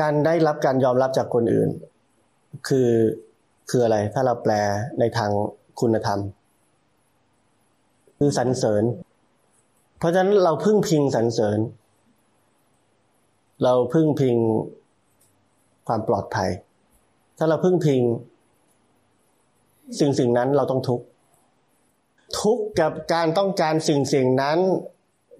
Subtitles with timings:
[0.00, 1.68] การได้รับการยอมรับจากคนอื่น
[2.68, 2.90] คือ
[3.70, 4.52] คืออะไร ถ้าเราแปล
[4.98, 5.30] ในทาง
[5.80, 6.20] คุณธรรม
[8.18, 8.84] คือสรรเสริญ
[9.98, 11.58] เพราะฉะนั้นเราพึ่งพิงสรรเสริญ
[13.64, 14.36] เราพึ่งพิง
[15.86, 16.50] ความปลอดภัย
[17.38, 18.02] ถ้าเราพึ่งพิง
[20.00, 21.04] สิ่งสิ่งนั้นเราต้องทุกข์
[22.40, 24.58] ทุกข์กับการต้องการสิ่งสิ่งนั้น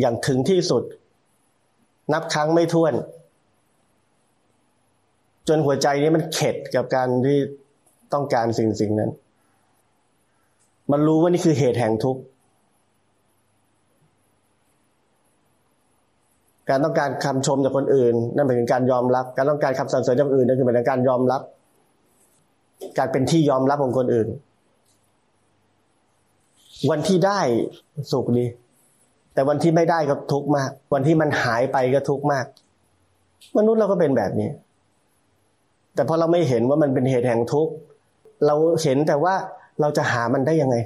[0.00, 0.82] อย่างถึงที่สุด
[2.12, 2.94] นับครั้งไม่ถ้วน
[5.48, 7.38] จนหัวใจนี้มันเข็ดกับการที่
[8.12, 9.10] ต้องการสิ่งสิ่งนั้น
[10.92, 12.20] มันรู้ว่านี่คือเหตุแห่งทุกข์
[16.68, 21.42] การต้องการคำชมจากคนอื่น นั่นหมายถึงการยอมรับ การต้องการคำสรรเสริญจากคนอื่นนั่นคือหมายถึงการยอมรับ
[22.98, 24.28] การเป็นที่ยอมรับของคนอื่น
[26.90, 27.40] วันที่ได้
[28.12, 28.46] สุขดี
[29.34, 32.46] แต่วันที่ไม่ได้ก็ทุกข์มาก วันที่มันหายไปก็ทุกข์มาก
[33.56, 34.48] มนุษย์เราก็เป็นแบบนี้
[35.98, 37.72] แต่พอเราไม่เห็นว่ามันเป็นเหตุแห่งทุกข์
[38.46, 39.34] เราเห็นแต่ว่า
[39.80, 40.76] เราจะหามันได้ยังไง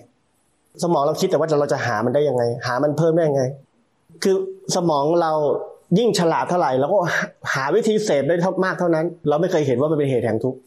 [0.83, 3.43] สมองเราคิดแต่ว่าเราจะหามันได้ยังไง หามันเพิ่มได้ยังไง
[4.23, 4.37] คือ
[4.77, 5.33] สมองเรา
[5.99, 6.99] ยิ่งฉลาดเท่าไหร่เราก็
[7.55, 10.59] หาวิธีเสพได้เท่ามากเท่านั้น เราไม่เคยเห็นว่ามันเป็นเหตุแห่งทุกข์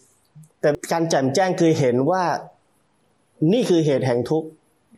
[0.61, 2.23] แต่การแจ่มแจ้งคือเห็นว่า
[3.53, 4.47] นี่คือเหตุแห่งทุกข์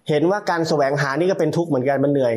[0.09, 2.34] เห็นว่าการแสวงหานี่ก็เป็นทุกข์เหมือนกันมันเหนื่อย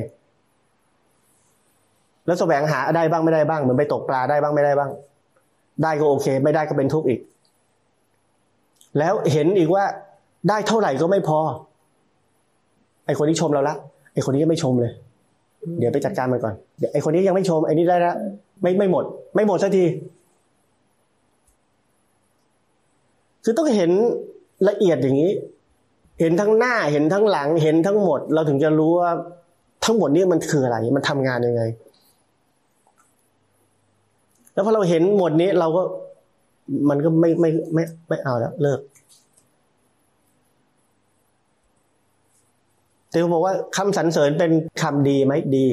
[2.26, 4.90] แล้วแสวงหาได้บ้างไม่ได้บ้างเหมือนไปตกปลาได้บ้างไม่ได้บ้าง
[5.82, 7.20] ได้ก็โอเค ไม่ได้ก็เป็นทุกข์อีก
[8.98, 9.84] แล้วเห็นอีกว่า
[10.48, 11.38] ได้เท่าไหร่ก็ไม่พอ
[13.06, 13.74] ไอคนนี้ชมเราละ
[14.14, 14.92] ไอคนนี้ยังไม่ชมเลย
[15.78, 18.14] เดี๋ยวไปจัดการมันก่อนเดี๋ยวไอคนนี้ยังไม่ชมไอนี้ได้ละ
[18.62, 19.84] ไม่ไม่หมด ไม่หมดสักที
[23.44, 23.90] คือต้องเห็น
[24.68, 25.30] ละเอียดอย่างนี้
[26.20, 29.10] เห็นทั้งหน้าเห็นทั้งหลัง เห็นทั้งหมด เราถึงจะรู้ว่า
[29.84, 31.62] ทั้งหมดนี้มันคืออะไร มันทำงานยังไง
[34.52, 35.82] แล้วพอเราเห็นหมดนี้เราก็
[36.88, 38.80] มันก็ไม่ไม่ไม่ไม่เอาแล้วเลิก
[43.10, 44.52] แต่ผมบอกว่าคำสรรเสริญเป็น
[44.82, 45.66] คำดีไหมดี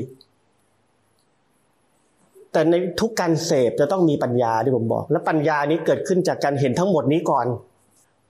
[2.51, 7.45] แต่ในทุกการเสพจะต้องมีปัญญาที่ผมบอก และปัญญานี้เกิดขึ้นจากการเห็นทั้งหมดนี้ก่อน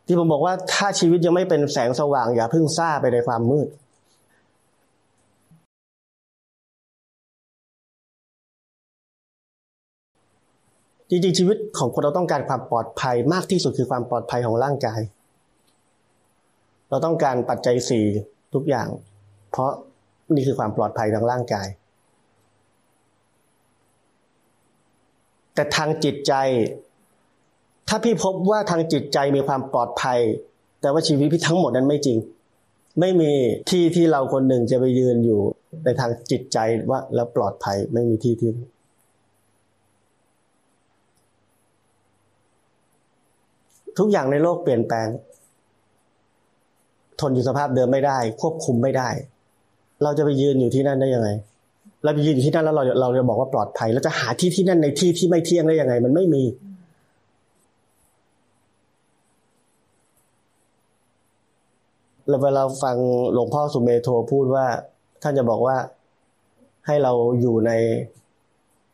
[0.05, 3.67] ที่ผมบอกว่าถ้าชีวิตยังไม่เป็นแสงสว่างอย่าเพิ่งซ่าไปในความมืด
[11.09, 14.99] จริงๆชีวิตของคนเราต้องการความปลอดภัยมากที่สุดคือความปลอดภัยของร่างกาย
[16.89, 18.05] เราต้องการปัจจัยสี่
[18.53, 18.87] ทุกอย่าง
[19.51, 19.71] เพราะ
[20.35, 21.67] นี่คือความปลอดภัยทางร่างกาย
[25.53, 26.33] แต่ทางจิตใจ
[27.87, 30.19] ถ้าพี่พบว่าทางจิตใจมีความปลอดภัย
[30.81, 32.17] แต่ว่าชีวิตพี่ทั้งหมดนั้นไม่จริง
[32.99, 33.31] ไม่มี
[33.69, 35.39] ที่ที่เราคนหนึ่งจะไปยืนอยู่
[35.83, 36.57] ในทางจิตใจ
[36.89, 38.51] ว่าแล้วปลอดภัยไม่มีที่ที่
[43.97, 45.07] ทุกอย่างในโลกเปลี่ยนแปลง
[47.19, 49.09] ทนอยู่สภาพเดิมไม่ได้ ควบคุมไม่ได้
[50.03, 51.29] เราจะไปยืนอยู่ที่นั่นได้ยังไง
[52.03, 56.43] เราไปยืนอยู่ที่นั่นแล้วเราเราจะบอกว่าปลอดภัยเราจะหาที่ที่นั่นในที่ที่ไม่เที่ยงได้ยังไง มันไม่มี
[62.27, 62.97] แล้วเวลาฟัง
[63.33, 64.65] หลวงพ่อสุเมโทพูดว่า
[65.23, 65.77] ท่านจะบอกว่า
[66.87, 67.71] ให้เราอยู่ใน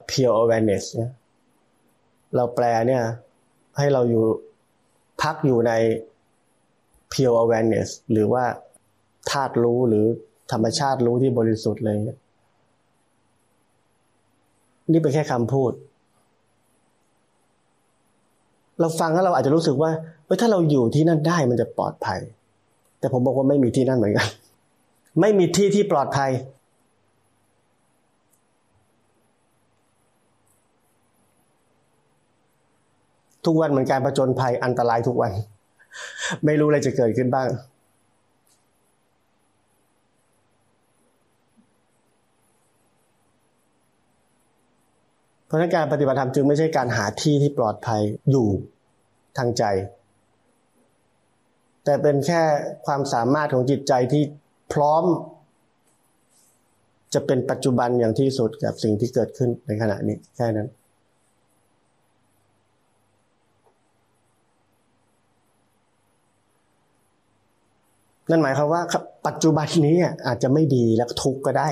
[0.09, 1.11] pure awareness เนี่ย
[2.35, 3.03] เราแปลเนี่ย
[3.77, 4.23] ให้เราอยู่
[5.23, 5.71] พักอยู่ใน
[7.11, 8.43] pure awareness หรือว่า
[9.31, 10.05] ธาตุรู้หรือ
[10.51, 11.97] ธรรมชาติรู้ที่บริสุทธิ์เลย
[14.91, 15.71] นี่เป็นแค่คำพูด
[18.79, 19.91] เราฟังแล้วเราอาจจะรู้สึกว่า
[20.25, 22.19] เฮ้ยถ้าเราอยู่ที่นั่นได้มันจะปลอดภัย
[22.99, 24.27] แต่ผมบอกว่าไม่มีที่นั่นเหมือนกัน
[25.21, 26.31] ไม่มีที่ที่ปลอดภัย
[33.45, 35.31] ทุกวันเหมือนการประจนภัยอันตรายทุกวัน
[36.45, 37.49] ไม่รู้อะไรจะเกิดขึ้นบ้าง
[45.45, 48.01] เพราะนั้นการปฏิบัติธรรมจึงไม่ใช่การหาที่ที่ปลอดภัย
[48.31, 48.47] อยู่
[49.37, 49.63] ทางใจ
[51.83, 52.41] แต่เป็นแค่
[52.85, 54.23] ความสามารถของจิตใจที่
[54.73, 55.03] พร้อม
[57.13, 60.67] จะเป็นปัจจุบันอย่างที่สุดกับสิ่งที่เกิดขึ้นในขณะนี้แค่นั้น
[68.33, 68.81] นั่นหมายความว่า
[69.27, 69.95] ปัจจุบันนี้
[70.27, 71.69] อาจจะไม่ดีแล้วทุกข์ก็ได้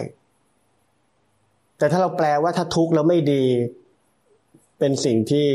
[1.78, 3.44] แต่ถ้าเราแปลว่าถ้าทุกข์แล้วไม่ดี
[4.80, 5.48] เป็นสิ่งที่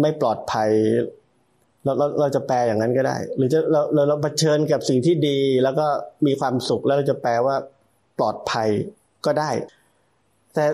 [0.00, 0.70] ไม่ปลอดภัย
[1.84, 5.86] เราเราเราจะแปลอย่างนั้นก็ได้ หรือจะเราเราเราเผชิญกับสิ่งที่ดี แล้วก็
[6.26, 7.56] มีความสุขแล้วเราจะแปลว่า
[8.18, 8.68] ปลอดภัย
[9.26, 9.50] ก็ได้
[10.54, 10.64] แต่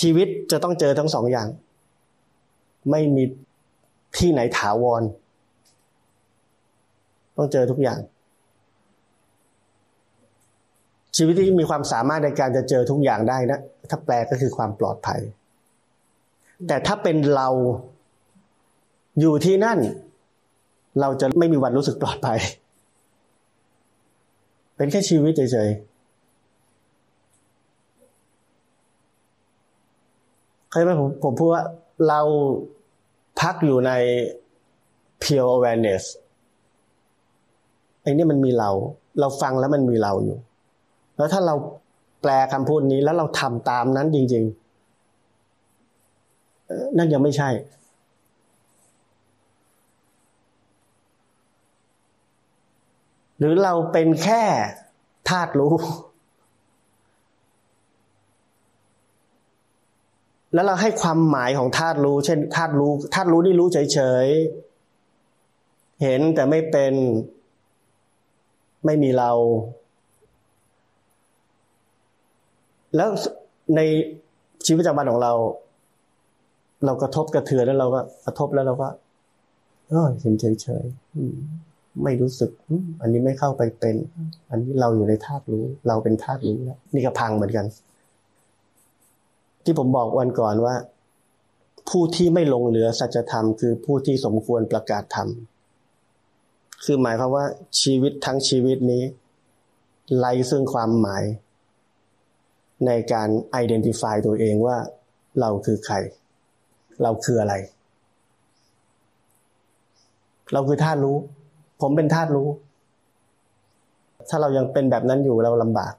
[0.00, 1.48] ชีวิตจะต้องเจอทั้งสองอย่าง
[2.90, 3.24] ไม่มี
[4.18, 5.02] ที่ไหนถาวร
[7.40, 7.98] ต้องเจอทุกอย่าง
[11.16, 13.58] ชีวิตที่มีความสามารถในการจะเจอทุกอย่างได้นะ
[13.90, 15.20] ถ้าแปลก็คือความปลอดภัย
[16.66, 17.48] แต่ถ้าเป็นเรา
[19.20, 19.78] อยู่ที่นั่น
[21.00, 22.38] เราจะไม่มีวันรู้สึกปลอดภัย
[24.76, 25.90] เป็นแค่ชีวิตเฉยๆ
[30.70, 31.64] เคยไหมผมผมพูดว่า
[32.08, 32.20] เรา
[33.40, 33.92] พักอยู่ใน
[35.22, 36.04] pure awareness
[38.02, 38.70] ไอ้นี่มันมีเรา
[39.20, 40.36] เราฟังแล้วมันมีเราอยู่
[41.16, 41.54] แล้วถ้าเรา
[42.22, 44.44] แปลคำพูดนี้แล้วเราทำตามนั้นจริง
[46.10, 47.50] ๆ นั่นยังไม่ใช่
[53.38, 54.42] หรือเราเป็นแค่
[55.28, 55.74] ธาตุรู้
[60.54, 66.92] แล้วเราให้ความหมายของธาตุรู้ เช่นธาตุรู้ธาตุรู้นี่รู้เฉยๆ เห็นแต่ไม่เป็น
[68.84, 69.30] ไม่มีเรา
[72.96, 73.10] แล้ว
[73.76, 73.80] ใน
[74.66, 75.32] ชีวิตประจำวันของเรา
[76.84, 78.88] เรากระทบกระเทือนแล้วเราก็กระทบแล้วเราก็
[79.88, 82.50] เออเห็นเฉยๆไม่รู้สึก
[83.00, 83.96] อันนี้ไม่เข้าไปเป็น
[84.50, 87.66] อันนี้เราอยู่ในธาตุรู้ เราเป็นธาตุรู้แล้วนี่ก็พังเหมือนกัน
[89.64, 90.74] ที่ผมบอกวันก่อนว่า
[91.90, 95.28] ผู้ที่ไม่ลงเหลือสัจธรรมคือผู้ที่สมควรประกาศธรรม
[96.84, 97.44] คือหมายความว่า
[97.82, 99.02] ชีวิตทั้งชีวิตนี้
[100.16, 101.24] ไร้ซึ่งความหมาย
[102.86, 103.28] ในการ
[103.62, 104.76] identify ตัวเองว่า
[105.40, 105.96] เราคือใคร
[107.02, 107.54] เราคืออะไร
[110.52, 111.16] เราคือธาตุรู้
[111.80, 112.48] ผมเป็นธาตุรู้
[114.28, 115.94] ถ้าเรายังเป็นแบบนั้นอยู่เราลำบาก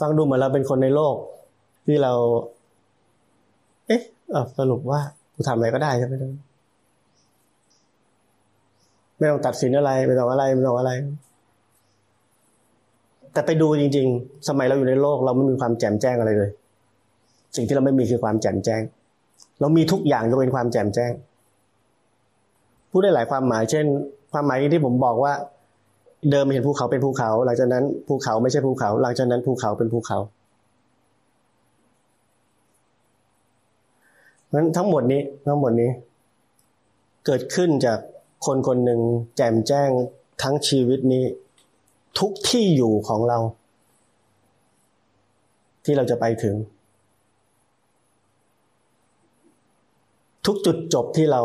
[0.00, 1.16] ฟังดูเหมือนเราเป็นคนในโลก
[1.86, 2.12] ที่เรา
[3.86, 4.02] เอ๊ะ
[4.58, 5.00] สรุปว่า
[5.36, 6.14] กูทำอะไรก็ได้ใช่ไหม
[9.18, 10.90] ไม่ต้องตัดสินอะไรไม่ต้องอะไรไม่ต้องอะไร
[13.32, 16.50] แต่ไปดูจริง ๆ สมัยเราอยู่ในโลก เราไม่มีความแจ่มแจ้งอะไรเลย
[17.56, 18.82] สิ่งที่เราไม่มีคือความแจ่มแจ้ง
[19.60, 21.12] เรามีทุกอย่างยกเว้นความแจ่มแจ้ง
[22.90, 23.84] พูดได้หลายความหมาย เช่น
[24.32, 25.32] ความหมายที่ผมบอกว่า
[26.30, 30.18] เดิมเห็นภูเขาเป็นภูเขา หลังจากนั้นภูเขาไม่ใช่ภูเขา หลังจากนั้นภูเขาเป็นภูเขา
[34.45, 35.90] เพราะฉะ นั้นทั้งหมดนี้ทั้งหมดนี้
[37.26, 37.98] เกิดขึ้นจาก
[38.46, 39.00] คนคนหนึ่ง
[39.36, 39.90] แจมแจ้ง
[40.42, 41.24] ทั้งชีวิตนี้
[42.18, 43.38] ทุกที่อยู่ของเรา
[45.84, 46.54] ที่เราจะไปถึง
[50.46, 51.42] ทุกจุดจบที่เรา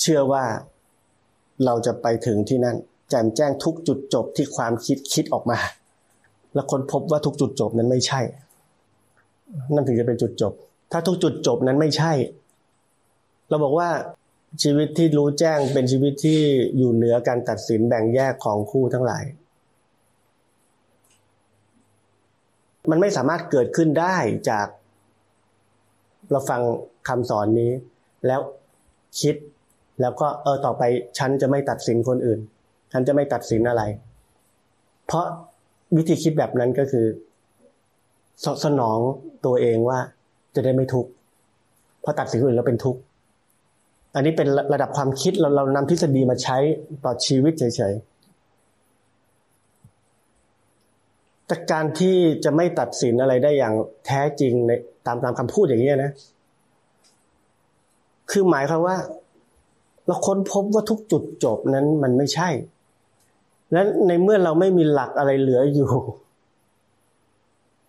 [0.00, 0.44] เชื่อว่า
[1.64, 2.76] เราจะไปถึงที่นั่น
[3.10, 5.58] แจมแจ้งทุกจุดจบที่ความคิดคิดออกมา
[6.54, 8.20] แล้วคนพบว่าทุกจุดจบนั้นไม่ใช่
[9.74, 10.52] นั่นถึงจะเป็นจุดจบ
[10.92, 12.12] ถ้าทุกจุดจบนั้นไม่ใช่
[13.48, 13.88] เราบอกว่า
[14.62, 16.40] ชีวิตที่รู้แจ้งเป็นชีวิตที่
[16.76, 19.24] อยู่เหนือการตัดสินแบ่งแยกของคู่ทั้งหลาย
[22.90, 24.16] มันไม่สามารถเกิดขึ้นได้
[24.50, 24.66] จาก
[26.30, 26.60] เราฟัง
[27.08, 27.72] คำสอนนี้
[28.26, 28.40] แล้ว
[29.20, 29.34] คิด
[30.00, 30.82] แล้วก็เออต่อไป
[31.18, 32.40] ฉันจะไม่ตัดสินคนอื่น
[32.92, 33.82] ฉันจะไม่ตัดสินอะไร
[35.06, 35.26] เพราะ
[35.96, 37.06] วิธีคิดแบบนั้นก็คือ
[38.44, 38.98] สสนอง
[39.46, 40.00] ตัวเองว่า
[40.54, 41.10] จะได้ไม่ทุกข์
[42.04, 43.00] พราะตัดสินคนอื่นแล้วเป็นทุกข์
[44.14, 46.56] อันนี้เป็นระดับความคิดเราเรานำทฤษฎีมาใช้
[47.04, 48.14] ต่อชีวิตเฉยๆ
[51.46, 53.74] แต่การที่จะไม่ตัดสินอะไรได้อย่าง
[54.06, 54.70] แท้จริงใน
[55.06, 56.10] ตามตามคำพูดอย่างนี้นะ
[58.30, 58.96] คือหมายความว่า
[60.06, 62.48] เราค้นพบว่าทุกจุดจบนั้นมันไม่ใช่
[63.72, 65.90] และในเมื่อเราไม่มีหลักอะไรเหลืออยู่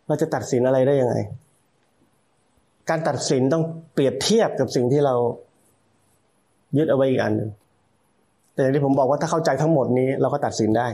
[0.07, 1.15] เราจะตัดสินอะไรได้ยังไง
[2.89, 3.63] การตัดสินต้อง
[3.93, 5.15] เปรียบเทียบกับสิ่งที่เรา
[6.77, 7.49] ยึดเอาไว้อีกอันหนึ่ง
[8.53, 10.87] แต่อย่างที่ผมบอกว่าถ้าเข้าใจทั้งหมดนี้เราก็ตัดสินได้